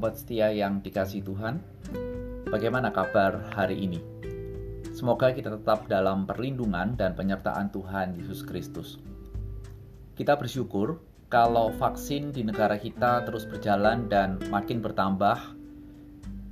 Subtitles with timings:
[0.00, 1.60] sobat setia yang dikasih Tuhan.
[2.48, 4.00] Bagaimana kabar hari ini?
[4.96, 8.96] Semoga kita tetap dalam perlindungan dan penyertaan Tuhan Yesus Kristus.
[10.16, 15.36] Kita bersyukur kalau vaksin di negara kita terus berjalan dan makin bertambah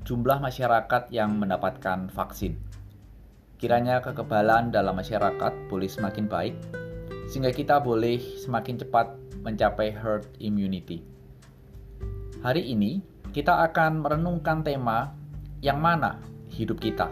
[0.04, 2.52] jumlah masyarakat yang mendapatkan vaksin.
[3.56, 6.52] Kiranya kekebalan dalam masyarakat boleh semakin baik,
[7.32, 9.08] sehingga kita boleh semakin cepat
[9.40, 11.00] mencapai herd immunity.
[12.44, 15.14] Hari ini kita akan merenungkan tema
[15.62, 16.18] yang mana
[16.50, 17.06] hidup kita.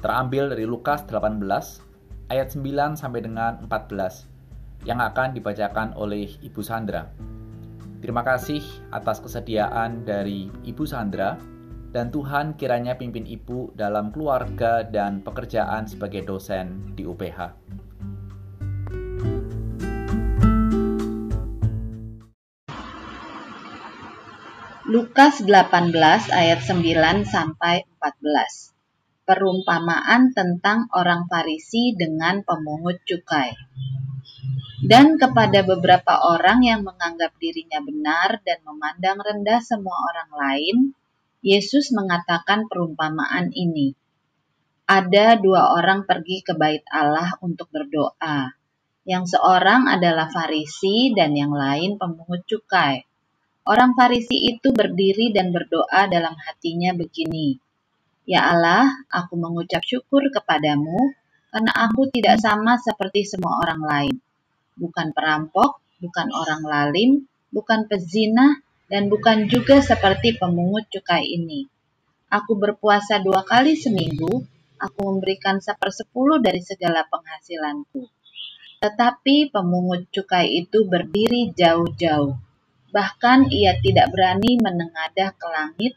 [0.00, 1.44] Terambil dari Lukas 18
[2.32, 7.12] ayat 9 sampai dengan 14 yang akan dibacakan oleh Ibu Sandra.
[8.00, 11.36] Terima kasih atas kesediaan dari Ibu Sandra
[11.92, 17.52] dan Tuhan kiranya pimpin Ibu dalam keluarga dan pekerjaan sebagai dosen di UPH.
[24.86, 25.90] Lukas 18
[26.30, 28.70] ayat 9 sampai 14.
[29.26, 33.50] Perumpamaan tentang orang Farisi dengan pemungut cukai.
[34.78, 40.76] Dan kepada beberapa orang yang menganggap dirinya benar dan memandang rendah semua orang lain,
[41.42, 43.90] Yesus mengatakan perumpamaan ini.
[44.86, 48.54] Ada dua orang pergi ke bait Allah untuk berdoa.
[49.02, 53.05] Yang seorang adalah Farisi dan yang lain pemungut cukai.
[53.66, 57.58] Orang Farisi itu berdiri dan berdoa dalam hatinya begini,
[58.22, 60.94] Ya Allah, aku mengucap syukur kepadamu
[61.50, 64.14] karena aku tidak sama seperti semua orang lain.
[64.78, 67.10] Bukan perampok, bukan orang lalim,
[67.50, 71.66] bukan pezina, dan bukan juga seperti pemungut cukai ini.
[72.30, 74.46] Aku berpuasa dua kali seminggu,
[74.78, 78.06] aku memberikan sepersepuluh dari segala penghasilanku.
[78.78, 82.45] Tetapi pemungut cukai itu berdiri jauh-jauh
[82.94, 85.94] Bahkan ia tidak berani menengadah ke langit,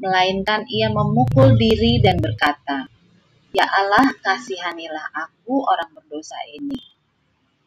[0.00, 2.90] melainkan ia memukul diri dan berkata,
[3.52, 6.80] Ya Allah, kasihanilah aku orang berdosa ini.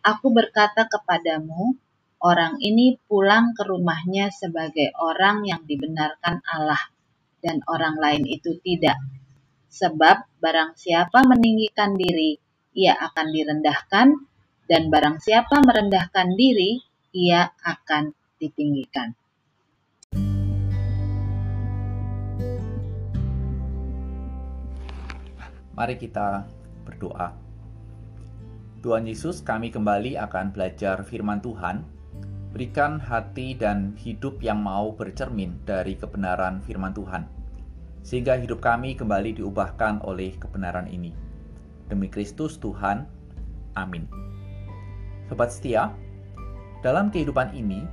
[0.01, 1.77] Aku berkata kepadamu,
[2.21, 6.81] orang ini pulang ke rumahnya sebagai orang yang dibenarkan Allah,
[7.39, 8.97] dan orang lain itu tidak.
[9.69, 12.37] Sebab barang siapa meninggikan diri,
[12.73, 14.07] ia akan direndahkan,
[14.65, 16.81] dan barang siapa merendahkan diri,
[17.13, 19.15] ia akan ditinggikan.
[25.75, 26.47] Mari kita
[26.87, 27.35] berdoa.
[28.79, 31.83] Tuhan Yesus, kami kembali akan belajar firman Tuhan.
[32.55, 37.27] Berikan hati dan hidup yang mau bercermin dari kebenaran firman Tuhan,
[37.99, 41.11] sehingga hidup kami kembali diubahkan oleh kebenaran ini.
[41.91, 43.03] Demi Kristus Tuhan,
[43.75, 44.07] amin.
[45.27, 45.91] Sobat setia,
[46.79, 47.83] dalam kehidupan ini,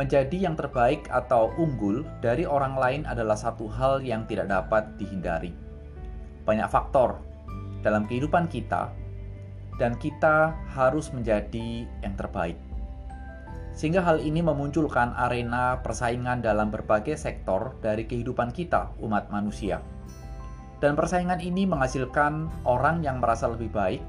[0.00, 5.52] Menjadi yang terbaik atau unggul dari orang lain adalah satu hal yang tidak dapat dihindari.
[6.48, 7.20] Banyak faktor
[7.84, 8.88] dalam kehidupan kita,
[9.76, 12.56] dan kita harus menjadi yang terbaik.
[13.76, 19.84] Sehingga hal ini memunculkan arena persaingan dalam berbagai sektor dari kehidupan kita, umat manusia.
[20.80, 24.00] Dan persaingan ini menghasilkan orang yang merasa lebih baik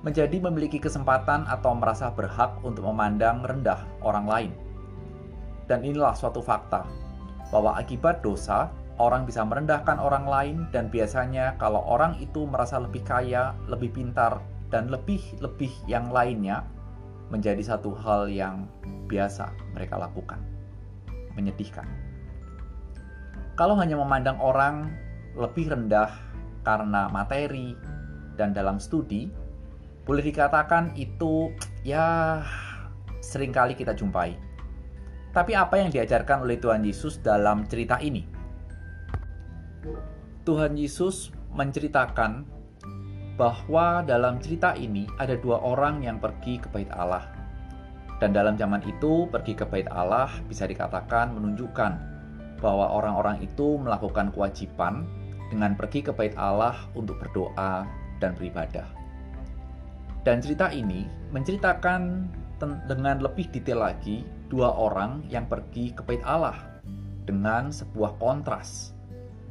[0.00, 4.52] menjadi memiliki kesempatan atau merasa berhak untuk memandang rendah orang lain
[5.66, 6.86] dan inilah suatu fakta,
[7.50, 13.04] bahwa akibat dosa, orang bisa merendahkan orang lain dan biasanya kalau orang itu merasa lebih
[13.04, 14.40] kaya, lebih pintar,
[14.70, 16.66] dan lebih-lebih yang lainnya,
[17.30, 18.70] menjadi satu hal yang
[19.10, 20.38] biasa mereka lakukan.
[21.34, 21.86] Menyedihkan.
[23.58, 24.92] Kalau hanya memandang orang
[25.34, 26.12] lebih rendah
[26.62, 27.76] karena materi
[28.36, 29.28] dan dalam studi,
[30.06, 31.50] boleh dikatakan itu
[31.82, 32.38] ya
[33.18, 34.38] sering kali kita jumpai
[35.36, 38.24] tapi apa yang diajarkan oleh Tuhan Yesus dalam cerita ini?
[40.48, 42.48] Tuhan Yesus menceritakan
[43.36, 47.28] bahwa dalam cerita ini ada dua orang yang pergi ke bait Allah.
[48.16, 51.92] Dan dalam zaman itu, pergi ke bait Allah bisa dikatakan menunjukkan
[52.64, 55.04] bahwa orang-orang itu melakukan kewajiban
[55.52, 57.84] dengan pergi ke bait Allah untuk berdoa
[58.24, 58.88] dan beribadah.
[60.24, 62.24] Dan cerita ini menceritakan
[62.88, 66.80] dengan lebih detail lagi dua orang yang pergi ke bait Allah
[67.26, 68.94] dengan sebuah kontras.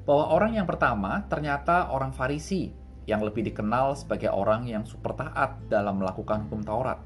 [0.07, 2.71] Bahwa orang yang pertama ternyata orang Farisi
[3.05, 6.97] yang lebih dikenal sebagai orang yang super taat dalam melakukan hukum Taurat.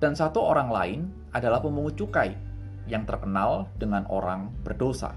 [0.00, 1.00] Dan satu orang lain
[1.32, 2.36] adalah pemungut cukai
[2.84, 5.16] yang terkenal dengan orang berdosa.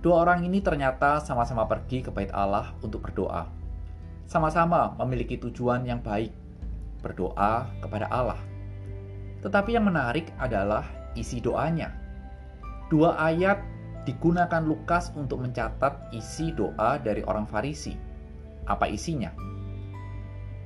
[0.00, 3.50] Dua orang ini ternyata sama-sama pergi ke bait Allah untuk berdoa.
[4.30, 6.30] Sama-sama memiliki tujuan yang baik,
[7.02, 8.49] berdoa kepada Allah.
[9.40, 10.84] Tetapi yang menarik adalah
[11.16, 11.90] isi doanya.
[12.92, 13.60] Dua ayat
[14.04, 17.94] digunakan Lukas untuk mencatat isi doa dari orang Farisi.
[18.68, 19.32] Apa isinya?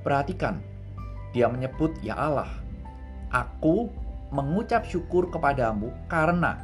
[0.05, 0.61] Perhatikan,
[1.33, 2.49] dia menyebut, "Ya Allah,
[3.33, 3.89] aku
[4.29, 6.61] mengucap syukur kepadamu karena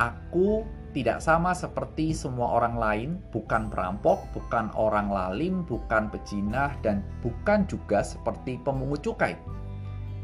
[0.00, 7.06] aku tidak sama seperti semua orang lain, bukan perampok, bukan orang lalim, bukan pejinah, dan
[7.22, 9.38] bukan juga seperti pemungut cukai."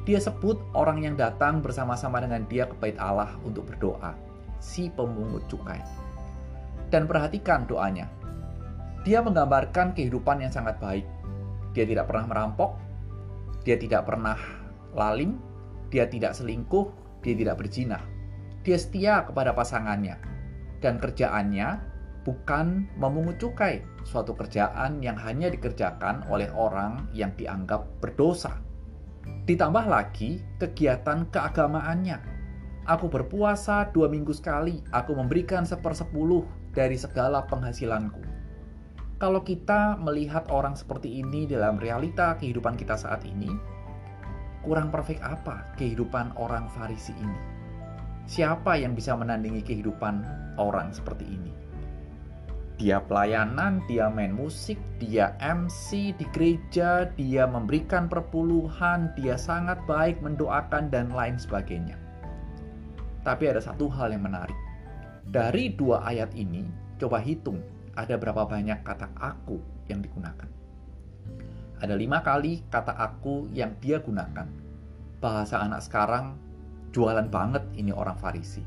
[0.06, 4.14] Dia sebut orang yang datang bersama-sama dengan dia ke bait Allah untuk berdoa,
[4.62, 5.82] si pemungut cukai.
[6.94, 8.06] Dan perhatikan doanya.
[9.02, 11.02] Dia menggambarkan kehidupan yang sangat baik.
[11.74, 12.78] Dia tidak pernah merampok,
[13.66, 14.38] dia tidak pernah
[14.94, 15.42] lalim,
[15.90, 16.86] dia tidak selingkuh,
[17.26, 18.02] dia tidak berjinah.
[18.62, 20.22] Dia setia kepada pasangannya.
[20.78, 21.82] Dan kerjaannya
[22.22, 28.65] bukan memungut cukai, suatu kerjaan yang hanya dikerjakan oleh orang yang dianggap berdosa
[29.46, 32.18] Ditambah lagi kegiatan keagamaannya.
[32.86, 38.22] Aku berpuasa dua minggu sekali, aku memberikan sepersepuluh dari segala penghasilanku.
[39.16, 43.48] Kalau kita melihat orang seperti ini dalam realita kehidupan kita saat ini,
[44.60, 47.40] kurang perfect apa kehidupan orang Farisi ini?
[48.26, 50.20] Siapa yang bisa menandingi kehidupan
[50.58, 51.65] orang seperti ini?
[52.76, 60.20] Dia pelayanan, dia main musik, dia MC di gereja, dia memberikan perpuluhan, dia sangat baik
[60.20, 61.96] mendoakan dan lain sebagainya.
[63.24, 64.54] Tapi ada satu hal yang menarik.
[65.24, 66.68] Dari dua ayat ini,
[67.00, 67.64] coba hitung
[67.96, 69.56] ada berapa banyak kata aku
[69.88, 70.46] yang digunakan.
[71.80, 74.52] Ada lima kali kata aku yang dia gunakan.
[75.16, 76.36] Bahasa anak sekarang,
[76.92, 78.60] jualan banget ini orang Farisi.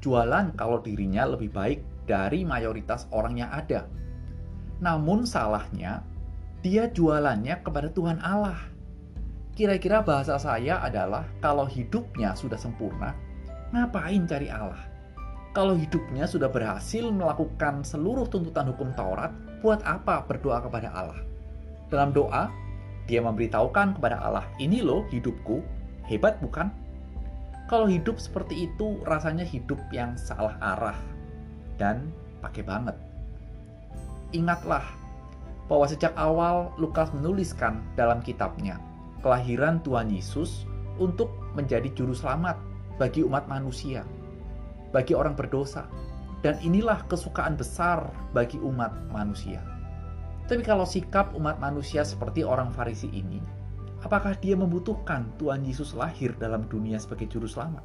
[0.00, 3.88] Jualan kalau dirinya lebih baik dari mayoritas orang yang ada.
[4.80, 6.04] Namun salahnya,
[6.64, 8.56] dia jualannya kepada Tuhan Allah.
[9.54, 13.14] Kira-kira bahasa saya adalah kalau hidupnya sudah sempurna,
[13.70, 14.82] ngapain cari Allah?
[15.54, 19.30] Kalau hidupnya sudah berhasil melakukan seluruh tuntutan hukum Taurat,
[19.62, 21.22] buat apa berdoa kepada Allah?
[21.86, 22.50] Dalam doa,
[23.06, 25.62] dia memberitahukan kepada Allah, ini loh hidupku,
[26.10, 26.74] hebat bukan?
[27.70, 30.98] Kalau hidup seperti itu rasanya hidup yang salah arah,
[31.80, 32.12] dan
[32.44, 32.96] pakai banget.
[34.34, 34.84] Ingatlah
[35.70, 38.76] bahwa sejak awal Lukas menuliskan dalam kitabnya
[39.24, 40.68] kelahiran Tuhan Yesus
[41.00, 42.60] untuk menjadi juru selamat
[43.00, 44.04] bagi umat manusia,
[44.92, 45.88] bagi orang berdosa.
[46.44, 49.64] Dan inilah kesukaan besar bagi umat manusia.
[50.44, 53.40] Tapi kalau sikap umat manusia seperti orang Farisi ini,
[54.04, 57.80] apakah dia membutuhkan Tuhan Yesus lahir dalam dunia sebagai juru selamat?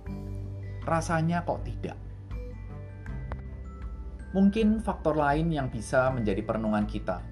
[0.83, 1.95] Rasanya kok tidak.
[4.29, 7.25] Mungkin faktor lain yang bisa menjadi perenungan kita,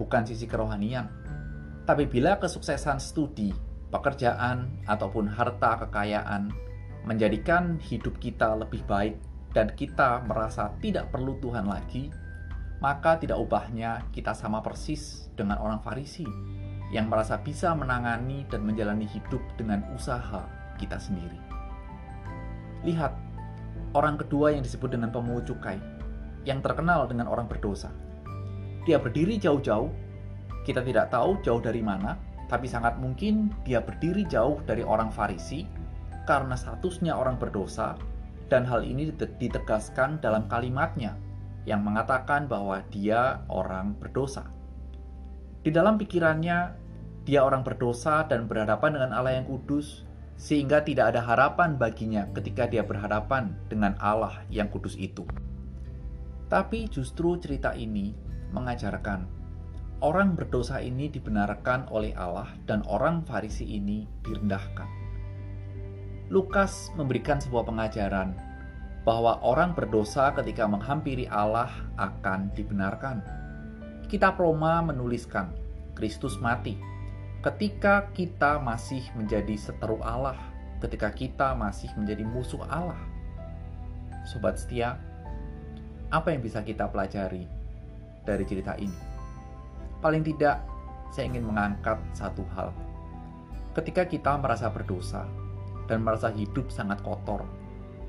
[0.00, 1.04] bukan sisi kerohanian.
[1.84, 3.52] Tapi bila kesuksesan studi,
[3.92, 6.48] pekerjaan, ataupun harta kekayaan
[7.04, 9.20] menjadikan hidup kita lebih baik
[9.52, 12.08] dan kita merasa tidak perlu Tuhan lagi,
[12.80, 16.24] maka tidak ubahnya kita sama persis dengan orang Farisi
[16.88, 20.48] yang merasa bisa menangani dan menjalani hidup dengan usaha
[20.80, 21.36] kita sendiri.
[22.88, 23.12] Lihat,
[23.92, 25.97] orang kedua yang disebut dengan pemungut cukai
[26.46, 27.90] yang terkenal dengan orang berdosa.
[28.86, 29.90] Dia berdiri jauh-jauh,
[30.64, 32.16] kita tidak tahu jauh dari mana,
[32.48, 35.68] tapi sangat mungkin dia berdiri jauh dari orang Farisi
[36.24, 37.96] karena statusnya orang berdosa,
[38.52, 41.16] dan hal ini ditegaskan dalam kalimatnya
[41.64, 44.48] yang mengatakan bahwa dia orang berdosa.
[45.64, 46.72] Di dalam pikirannya,
[47.28, 50.08] dia orang berdosa dan berhadapan dengan Allah yang kudus,
[50.40, 55.28] sehingga tidak ada harapan baginya ketika dia berhadapan dengan Allah yang kudus itu.
[56.48, 58.16] Tapi justru cerita ini
[58.56, 59.38] mengajarkan
[60.00, 64.86] orang berdosa ini dibenarkan oleh Allah dan orang Farisi ini direndahkan.
[66.28, 68.36] Lukas memberikan sebuah pengajaran
[69.02, 73.24] bahwa orang berdosa ketika menghampiri Allah akan dibenarkan.
[74.12, 75.52] Kitab Roma menuliskan
[75.96, 76.76] Kristus mati
[77.40, 80.36] ketika kita masih menjadi seteru Allah,
[80.84, 82.98] ketika kita masih menjadi musuh Allah.
[84.28, 85.00] Sobat setia,
[86.08, 87.44] apa yang bisa kita pelajari
[88.24, 88.96] dari cerita ini?
[90.00, 90.64] Paling tidak,
[91.12, 92.72] saya ingin mengangkat satu hal.
[93.76, 95.28] Ketika kita merasa berdosa
[95.84, 97.44] dan merasa hidup sangat kotor,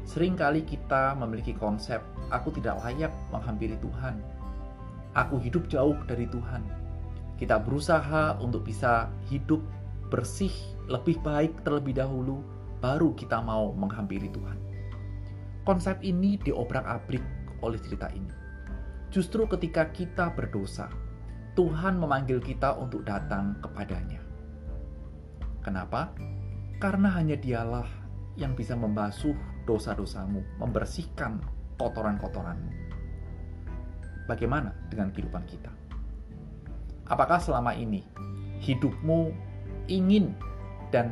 [0.07, 1.99] sering kali kita memiliki konsep,
[2.31, 4.15] "Aku tidak layak menghampiri Tuhan.
[5.19, 6.63] Aku hidup jauh dari Tuhan."
[7.35, 9.63] Kita berusaha untuk bisa hidup
[10.11, 10.51] bersih
[10.87, 12.43] lebih baik terlebih dahulu,
[12.79, 14.57] baru kita mau menghampiri Tuhan.
[15.63, 17.21] Konsep ini diobrak-abrik
[17.61, 18.31] oleh cerita ini.
[19.09, 20.89] Justru ketika kita berdosa,
[21.57, 24.21] Tuhan memanggil kita untuk datang kepadanya.
[25.65, 26.13] Kenapa?
[26.79, 27.89] Karena hanya Dialah
[28.39, 29.35] yang bisa membasuh
[29.67, 31.43] dosa-dosamu, membersihkan
[31.75, 32.71] kotoran-kotoranmu.
[34.29, 35.73] Bagaimana dengan kehidupan kita?
[37.09, 38.05] Apakah selama ini
[38.61, 39.33] hidupmu
[39.89, 40.37] ingin
[40.93, 41.11] dan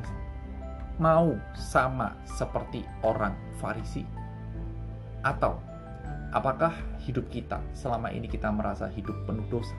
[1.01, 4.05] mau sama seperti orang Farisi?
[5.25, 5.57] Atau
[6.37, 9.73] apakah hidup kita selama ini kita merasa hidup penuh dosa?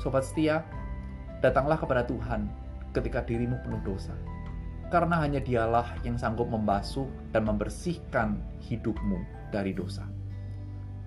[0.00, 0.64] Sobat setia,
[1.44, 2.48] datanglah kepada Tuhan
[2.96, 4.16] ketika dirimu penuh dosa.
[4.88, 10.06] Karena hanya dialah yang sanggup membasuh dan membersihkan hidupmu dari dosa.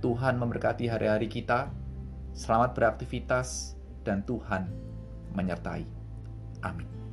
[0.04, 1.72] Tuhan memberkati hari-hari kita.
[2.38, 3.74] Selamat beraktivitas
[4.06, 4.70] dan Tuhan
[5.34, 5.90] menyertai.
[6.62, 7.07] Amin.